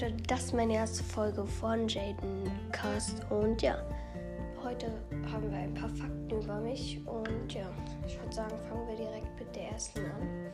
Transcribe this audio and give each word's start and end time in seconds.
Leute, 0.00 0.14
das 0.28 0.44
ist 0.44 0.54
meine 0.54 0.74
erste 0.74 1.02
Folge 1.02 1.44
von 1.44 1.88
Jaden 1.88 2.48
Cast 2.70 3.20
und 3.30 3.60
ja, 3.62 3.74
heute 4.62 4.92
haben 5.32 5.50
wir 5.50 5.58
ein 5.58 5.74
paar 5.74 5.88
Fakten 5.88 6.30
über 6.30 6.60
mich 6.60 7.00
und 7.04 7.52
ja, 7.52 7.68
ich 8.06 8.16
würde 8.20 8.32
sagen, 8.32 8.54
fangen 8.68 8.86
wir 8.86 8.94
direkt 8.94 9.40
mit 9.40 9.56
der 9.56 9.72
ersten 9.72 9.98
an. 10.04 10.52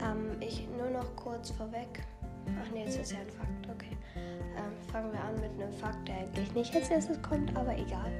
Ähm, 0.00 0.36
ich 0.40 0.68
nur 0.78 0.88
noch 0.88 1.16
kurz 1.16 1.50
vorweg. 1.50 2.04
Ach 2.62 2.72
nee, 2.72 2.84
jetzt 2.84 3.00
ist 3.00 3.10
ja 3.10 3.18
ein 3.18 3.28
Fakt, 3.28 3.70
okay. 3.74 3.96
Ähm, 4.14 4.92
fangen 4.92 5.12
wir 5.12 5.20
an 5.20 5.34
mit 5.40 5.60
einem 5.60 5.72
Fakt, 5.72 6.06
der 6.06 6.18
eigentlich 6.18 6.54
nicht 6.54 6.76
als 6.76 6.90
erstes 6.90 7.20
kommt, 7.22 7.56
aber 7.56 7.76
egal. 7.76 8.12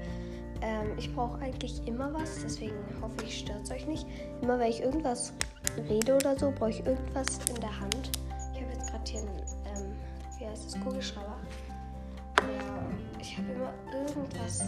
Ähm, 0.63 0.99
ich 0.99 1.15
brauche 1.15 1.39
eigentlich 1.41 1.87
immer 1.87 2.13
was, 2.13 2.43
deswegen 2.43 2.75
hoffe 3.01 3.25
ich, 3.25 3.39
stört 3.39 3.63
es 3.63 3.71
euch 3.71 3.87
nicht. 3.87 4.05
Immer 4.43 4.59
wenn 4.59 4.71
ich 4.71 4.83
irgendwas 4.83 5.33
rede 5.89 6.17
oder 6.17 6.37
so, 6.37 6.51
brauche 6.51 6.71
ich 6.71 6.85
irgendwas 6.85 7.39
in 7.49 7.61
der 7.61 7.81
Hand. 7.81 8.11
Ich 8.53 8.61
habe 8.61 8.73
jetzt 8.73 8.91
gerade 8.91 9.05
hier 9.09 9.21
einen, 9.21 9.39
ähm, 9.77 10.08
wie 10.39 10.47
heißt 10.47 10.67
das, 10.67 10.81
Kugelschreiber. 10.81 11.37
Ja, 12.39 13.21
ich 13.21 13.37
habe 13.37 13.49
immer 13.53 13.73
irgendwas. 13.93 14.65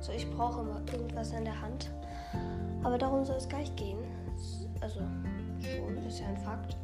So, 0.00 0.12
ich 0.12 0.28
brauche 0.36 0.60
immer 0.60 0.80
irgendwas 0.92 1.32
in 1.32 1.44
der 1.44 1.60
Hand. 1.60 1.90
Aber 2.82 2.98
darum 2.98 3.24
soll 3.24 3.36
es 3.36 3.48
gleich 3.48 3.74
gehen. 3.76 3.98
Also, 4.80 5.00
schon, 5.60 5.96
ist 6.06 6.20
ja 6.20 6.28
ein 6.28 6.36
Fakt. 6.38 6.76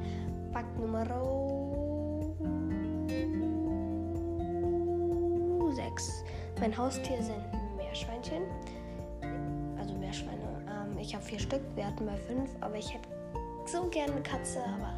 Fakt 0.52 0.78
Nummer 0.78 1.04
6. 5.74 6.24
Mein 6.60 6.76
Haustier 6.76 7.22
sind 7.22 7.42
Meerschweinchen 7.76 8.42
Meerschweine. 10.08 10.62
Ähm, 10.66 10.98
ich 10.98 11.14
habe 11.14 11.24
vier 11.24 11.38
Stück, 11.38 11.60
wir 11.74 11.86
hatten 11.86 12.06
mal 12.06 12.16
fünf, 12.16 12.50
aber 12.60 12.76
ich 12.76 12.94
hätte 12.94 13.08
so 13.70 13.88
gerne 13.90 14.12
eine 14.12 14.22
Katze, 14.22 14.60
aber 14.60 14.94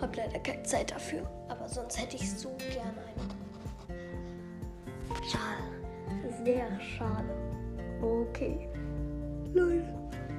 habe 0.00 0.16
leider 0.16 0.38
keine 0.38 0.62
Zeit 0.62 0.90
dafür. 0.90 1.22
Aber 1.48 1.68
sonst 1.68 2.00
hätte 2.00 2.16
ich 2.16 2.30
so 2.30 2.50
gerne 2.72 2.98
eine. 3.06 3.20
Schade. 5.28 6.44
Sehr 6.44 6.80
schade. 6.80 7.28
Okay. 8.02 8.68
Leute. 9.52 9.88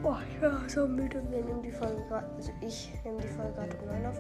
Oh, 0.04 0.16
ich 0.30 0.42
war 0.42 0.68
so 0.68 0.88
müde. 0.88 1.22
Wir 1.30 1.44
nehmen 1.44 1.62
die 1.62 1.72
Folge 1.72 2.02
gerade, 2.08 2.28
also 2.36 2.52
ich 2.62 2.92
nehme 3.04 3.22
die 3.22 3.28
Folge 3.28 3.54
gerade 3.54 3.78
um 3.78 3.88
9 3.88 4.06
auf. 4.08 4.20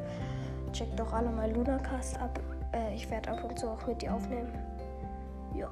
Checkt 0.71 0.99
doch 0.99 1.11
alle 1.11 1.29
mal 1.29 1.51
Lunacast 1.51 2.19
ab. 2.19 2.39
Äh, 2.73 2.95
ich 2.95 3.09
werde 3.09 3.31
ab 3.31 3.43
und 3.43 3.57
zu 3.57 3.67
auch 3.67 3.85
mit 3.87 4.01
dir 4.01 4.13
aufnehmen. 4.13 4.53
Ja. 5.55 5.67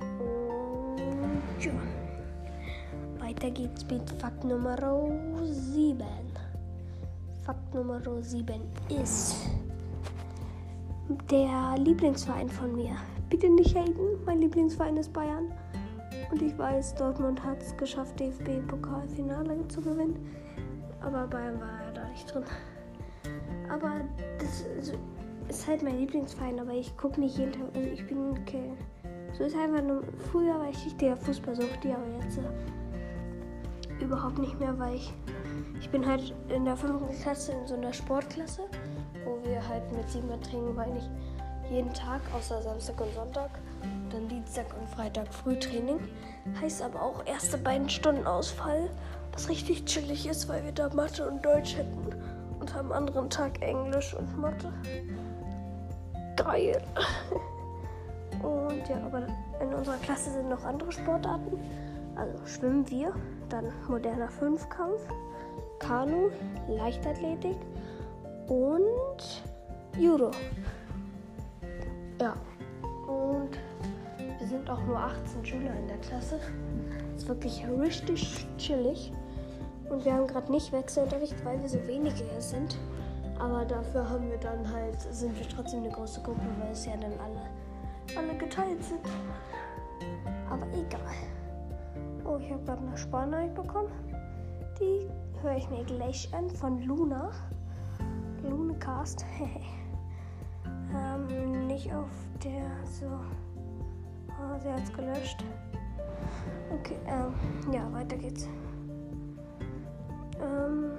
Und 0.00 1.64
ja. 1.64 1.72
Weiter 3.18 3.50
geht's 3.50 3.84
mit 3.90 4.08
Fakt 4.20 4.44
Nummer 4.44 4.76
7. 5.42 6.04
Nummer 7.72 8.00
7 8.20 8.62
ist 8.88 9.36
der 11.30 11.76
Lieblingsverein 11.78 12.48
von 12.48 12.74
mir. 12.74 12.96
Bitte 13.28 13.48
nicht 13.48 13.76
haten, 13.76 13.94
mein 14.26 14.40
Lieblingsverein 14.40 14.96
ist 14.96 15.12
Bayern. 15.12 15.52
Und 16.32 16.42
ich 16.42 16.56
weiß, 16.58 16.96
Dortmund 16.96 17.42
hat 17.44 17.62
es 17.62 17.76
geschafft, 17.76 18.18
DFB-Pokalfinale 18.18 19.68
zu 19.68 19.80
gewinnen. 19.80 20.16
Aber 21.00 21.28
Bayern 21.28 21.60
war 21.60 21.80
ja 21.86 21.92
da 21.94 22.08
nicht 22.08 22.32
drin. 22.32 22.42
Aber 23.68 24.00
das 24.38 24.64
ist 25.48 25.66
halt 25.68 25.82
mein 25.82 25.98
Lieblingsverein, 25.98 26.58
aber 26.58 26.72
ich 26.72 26.96
gucke 26.96 27.20
nicht 27.20 27.38
jeden 27.38 27.52
Tag. 27.52 27.62
Also 27.74 27.88
ich 27.88 28.06
bin 28.06 28.30
okay. 28.30 28.72
So 29.38 29.44
ist 29.44 29.56
einfach 29.56 29.82
nur. 29.82 30.02
Früher 30.32 30.58
war 30.58 30.68
ich 30.70 30.84
richtiger 30.84 31.16
Fußballsucht, 31.16 31.86
aber 31.86 32.24
jetzt 32.24 32.40
überhaupt 34.02 34.38
nicht 34.38 34.58
mehr, 34.58 34.78
weil 34.78 34.94
ich, 34.94 35.12
ich 35.80 35.90
bin 35.90 36.06
halt 36.06 36.34
in 36.48 36.64
der 36.64 36.76
fünften 36.76 37.14
Klasse 37.20 37.52
in 37.52 37.66
so 37.66 37.74
einer 37.74 37.92
Sportklasse, 37.92 38.62
wo 39.24 39.38
wir 39.48 39.66
halt 39.66 39.90
mit 39.92 40.08
Siebenmal 40.08 40.40
Training 40.40 40.76
war 40.76 40.84
eigentlich 40.84 41.08
jeden 41.70 41.92
Tag, 41.94 42.20
außer 42.34 42.60
Samstag 42.62 43.00
und 43.00 43.14
Sonntag. 43.14 43.50
Dann 44.10 44.28
Dienstag 44.28 44.66
und 44.78 44.88
Freitag 44.90 45.32
Frühtraining. 45.32 46.00
Heißt 46.60 46.82
aber 46.82 47.00
auch 47.00 47.24
erste 47.26 47.56
beiden 47.56 47.88
Stunden 47.88 48.26
Ausfall, 48.26 48.90
was 49.32 49.48
richtig 49.48 49.84
chillig 49.84 50.26
ist, 50.26 50.48
weil 50.48 50.64
wir 50.64 50.72
da 50.72 50.88
Mathe 50.92 51.28
und 51.28 51.44
Deutsch 51.44 51.76
hätten. 51.76 52.12
Und 52.58 52.76
am 52.76 52.92
anderen 52.92 53.30
Tag 53.30 53.62
Englisch 53.62 54.14
und 54.14 54.38
Mathe. 54.38 54.72
Geil. 56.36 56.82
Und 58.42 58.88
ja, 58.88 58.96
aber 59.04 59.26
in 59.60 59.74
unserer 59.74 59.98
Klasse 59.98 60.30
sind 60.30 60.48
noch 60.48 60.64
andere 60.64 60.90
Sportarten. 60.90 61.58
Also 62.20 62.36
schwimmen 62.44 62.90
wir, 62.90 63.14
dann 63.48 63.72
moderner 63.88 64.28
Fünfkampf, 64.28 65.00
Kanu, 65.78 66.28
Leichtathletik 66.68 67.56
und 68.46 69.42
Judo. 69.98 70.30
Ja, 72.20 72.34
und 73.06 73.58
wir 74.38 74.46
sind 74.46 74.68
auch 74.68 74.82
nur 74.84 74.98
18 74.98 75.46
Schüler 75.46 75.74
in 75.74 75.88
der 75.88 75.96
Klasse. 75.96 76.38
Ist 77.16 77.26
wirklich 77.26 77.64
richtig 77.66 78.46
chillig. 78.58 79.14
Und 79.88 80.04
wir 80.04 80.12
haben 80.12 80.26
gerade 80.26 80.52
nicht 80.52 80.70
Wechselunterricht, 80.72 81.42
weil 81.42 81.58
wir 81.62 81.70
so 81.70 81.78
wenige 81.86 82.16
hier 82.16 82.42
sind. 82.42 82.76
Aber 83.38 83.64
dafür 83.64 84.06
haben 84.10 84.28
wir 84.28 84.36
dann 84.36 84.70
halt, 84.70 85.00
sind 85.10 85.34
wir 85.38 85.48
trotzdem 85.48 85.84
eine 85.84 85.90
große 85.90 86.20
Gruppe, 86.20 86.42
weil 86.60 86.72
es 86.72 86.84
ja 86.84 86.92
dann 86.98 87.14
alle, 87.18 88.18
alle 88.18 88.36
geteilt 88.36 88.84
sind. 88.84 89.00
Aber 90.50 90.66
egal. 90.74 91.39
Oh, 92.30 92.38
ich 92.38 92.52
habe 92.52 92.62
gerade 92.62 92.82
eine 92.86 92.96
Sparnachricht 92.96 93.54
bekommen. 93.56 93.90
Die 94.78 95.08
höre 95.42 95.56
ich 95.56 95.68
mir 95.68 95.82
gleich 95.82 96.32
an 96.32 96.48
von 96.48 96.80
Luna. 96.82 97.32
Lunecast. 98.44 99.24
ähm, 100.64 101.66
nicht 101.66 101.92
auf 101.92 102.08
der 102.44 102.70
so. 102.84 103.06
Oh, 104.28 104.58
sie 104.62 104.70
hat 104.70 104.82
es 104.84 104.92
gelöscht. 104.92 105.44
Okay, 106.72 106.96
ähm, 107.06 107.34
ja, 107.72 107.92
weiter 107.92 108.16
geht's. 108.16 108.48
Ähm. 110.40 110.92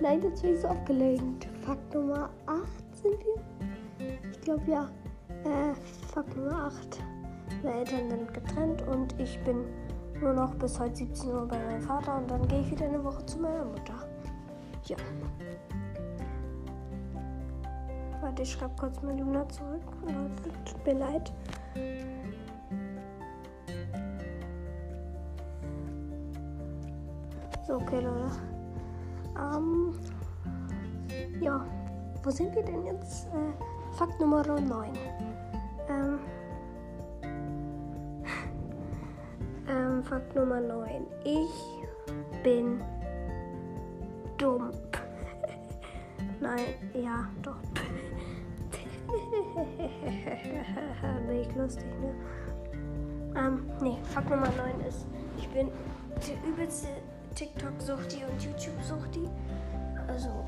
Nein, 0.00 0.22
jetzt 0.22 0.40
bin 0.40 0.54
ich 0.54 0.60
so 0.62 0.68
aufgelenkt. 0.68 1.46
Fakt 1.60 1.94
Nummer 1.94 2.30
8 2.46 2.96
sind 2.96 3.18
wir? 3.18 4.30
Ich 4.30 4.40
glaube 4.40 4.62
ja. 4.66 4.88
Äh, 5.44 5.74
Fakt 6.10 6.34
Nummer 6.38 6.68
8. 6.68 7.11
Meine 7.62 7.78
Eltern 7.78 8.10
sind 8.10 8.34
getrennt 8.34 8.82
und 8.82 9.18
ich 9.18 9.42
bin 9.44 9.64
nur 10.20 10.32
noch 10.32 10.54
bis 10.54 10.78
heute 10.78 10.96
17 10.96 11.30
Uhr 11.30 11.46
bei 11.46 11.58
meinem 11.58 11.82
Vater 11.82 12.16
und 12.16 12.30
dann 12.30 12.46
gehe 12.48 12.60
ich 12.60 12.70
wieder 12.70 12.86
eine 12.86 13.02
Woche 13.02 13.24
zu 13.26 13.38
meiner 13.38 13.64
Mutter. 13.64 13.94
Ja. 14.86 14.96
Warte, 18.20 18.42
ich 18.42 18.52
schreibe 18.52 18.74
kurz 18.78 19.02
mal 19.02 19.18
Luna 19.18 19.48
zurück. 19.48 19.82
Tut 20.64 20.86
mir 20.86 20.94
leid. 20.94 21.32
So, 27.66 27.74
okay, 27.74 28.00
Leute. 28.00 28.30
Ähm, 29.38 29.94
ja, 31.40 31.64
wo 32.22 32.30
sind 32.30 32.54
wir 32.54 32.62
denn 32.62 32.84
jetzt? 32.84 33.26
Äh, 33.28 33.96
Fakt 33.96 34.20
Nummer 34.20 34.42
9. 34.46 34.92
Ähm, 35.88 36.18
Fakt 40.04 40.34
Nummer 40.34 40.60
9. 40.60 41.06
Ich 41.24 42.42
bin 42.42 42.82
dumm. 44.38 44.70
Nein, 46.40 46.74
ja, 46.94 47.28
doch. 47.42 47.56
Bin 51.26 51.56
lustig, 51.56 51.86
ne? 52.00 52.14
Ähm, 53.36 53.70
nee, 53.80 53.98
Fakt 54.04 54.30
Nummer 54.30 54.48
9 54.48 54.80
ist, 54.88 55.06
ich 55.38 55.48
bin 55.48 55.68
der 56.26 56.50
übelste 56.50 56.88
TikTok-Suchti 57.34 58.24
und 58.24 58.42
YouTube-Suchti. 58.42 59.28
Also, 60.08 60.46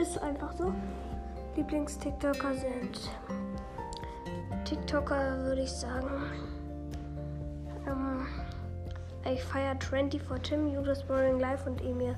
ist 0.00 0.18
einfach 0.22 0.52
so. 0.52 0.72
Lieblings-TikToker 1.56 2.54
sind 2.54 3.10
TikToker, 4.64 5.44
würde 5.44 5.62
ich 5.62 5.72
sagen. 5.72 6.08
Ähm, 7.86 8.26
ich 9.30 9.42
feiere 9.42 9.76
24 9.80 10.22
Tim, 10.42 10.72
Judas 10.72 11.06
Morning 11.08 11.38
Live 11.38 11.66
und 11.66 11.80
Emir 11.80 12.16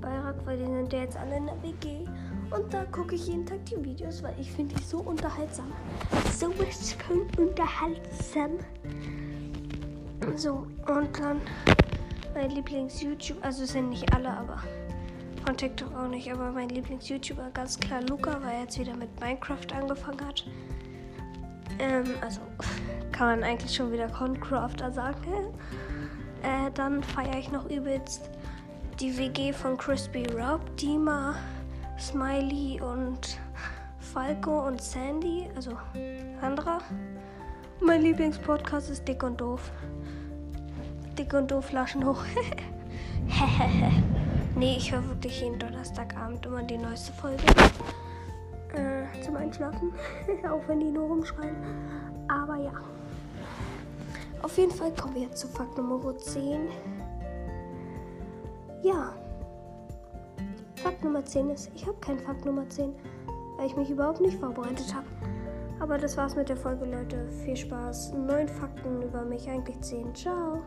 Bayrak, 0.00 0.36
weil 0.44 0.58
die 0.58 0.64
sind 0.64 0.92
ja 0.92 1.00
jetzt 1.00 1.16
alle 1.16 1.36
in 1.36 1.46
der 1.46 1.62
WG. 1.62 2.04
Und 2.50 2.72
da 2.72 2.84
gucke 2.86 3.14
ich 3.14 3.26
jeden 3.26 3.44
Tag 3.44 3.64
die 3.66 3.84
Videos, 3.84 4.22
weil 4.22 4.34
ich 4.38 4.50
finde 4.50 4.74
die 4.74 4.82
so 4.82 4.98
unterhaltsam. 4.98 5.70
So 6.32 6.52
schön 6.52 7.26
unterhaltsam. 7.36 8.52
So, 10.36 10.66
und 10.86 11.18
dann 11.18 11.40
mein 12.34 12.50
Lieblings-YouTube, 12.50 13.38
also 13.42 13.64
sind 13.64 13.90
nicht 13.90 14.14
alle, 14.14 14.30
aber 14.30 14.62
von 15.44 15.56
TikTok 15.56 15.94
auch 15.96 16.08
nicht, 16.08 16.30
aber 16.32 16.52
mein 16.52 16.68
Lieblings-YouTuber 16.68 17.50
ganz 17.52 17.78
klar 17.78 18.02
Luca, 18.02 18.40
weil 18.42 18.54
er 18.54 18.60
jetzt 18.62 18.78
wieder 18.78 18.94
mit 18.94 19.08
Minecraft 19.20 19.66
angefangen 19.74 20.26
hat. 20.26 20.44
Ähm, 21.78 22.14
also 22.20 22.40
kann 23.12 23.40
man 23.40 23.42
eigentlich 23.42 23.74
schon 23.74 23.92
wieder 23.92 24.08
Concrafter 24.08 24.92
sagen. 24.92 25.54
Äh, 26.42 26.70
dann 26.74 27.02
feiere 27.02 27.38
ich 27.38 27.50
noch 27.50 27.68
übelst 27.68 28.30
die 29.00 29.16
WG 29.16 29.52
von 29.52 29.76
Crispy 29.76 30.26
Rob, 30.34 30.60
Dima, 30.76 31.36
Smiley 31.98 32.80
und 32.80 33.38
Falco 34.00 34.66
und 34.66 34.82
Sandy, 34.82 35.48
also 35.54 35.76
Sandra. 36.40 36.78
Mein 37.80 38.02
Lieblingspodcast 38.02 38.90
ist 38.90 39.06
Dick 39.06 39.22
und 39.22 39.40
Doof. 39.40 39.70
Dick 41.16 41.32
und 41.32 41.50
Doof 41.50 41.66
Flaschen 41.66 42.04
hoch. 42.04 42.24
nee, 44.56 44.76
ich 44.76 44.90
höre 44.90 45.06
wirklich 45.08 45.40
jeden 45.40 45.58
Donnerstagabend 45.58 46.44
immer 46.46 46.62
die 46.64 46.78
neueste 46.78 47.12
Folge. 47.12 47.44
Äh, 48.74 49.20
zum 49.22 49.36
Einschlafen. 49.36 49.92
Auch 50.50 50.66
wenn 50.68 50.80
die 50.80 50.90
nur 50.90 51.06
rumschreien. 51.06 51.56
Aber 52.28 52.56
ja. 52.56 52.72
Auf 54.42 54.56
jeden 54.56 54.72
Fall 54.72 54.92
kommen 54.92 55.14
wir 55.14 55.22
jetzt 55.22 55.38
zu 55.38 55.48
Fakt 55.48 55.76
Nummer 55.76 56.16
10. 56.16 56.68
Ja. 58.82 59.12
Fakt 60.76 61.02
Nummer 61.02 61.24
10 61.24 61.50
ist, 61.50 61.70
ich 61.74 61.86
habe 61.86 61.98
keinen 62.00 62.20
Fakt 62.20 62.44
Nummer 62.44 62.68
10, 62.68 62.94
weil 63.56 63.66
ich 63.66 63.76
mich 63.76 63.90
überhaupt 63.90 64.20
nicht 64.20 64.38
vorbereitet 64.38 64.94
habe. 64.94 65.06
Aber 65.80 65.98
das 65.98 66.16
war's 66.16 66.36
mit 66.36 66.48
der 66.48 66.56
Folge, 66.56 66.84
Leute. 66.84 67.28
Viel 67.44 67.56
Spaß. 67.56 68.12
Neun 68.12 68.48
Fakten 68.48 69.02
über 69.02 69.24
mich, 69.24 69.48
eigentlich 69.48 69.80
10. 69.80 70.14
Ciao. 70.14 70.60